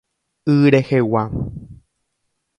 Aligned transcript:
Y 0.55 0.71
rehegua. 0.71 1.23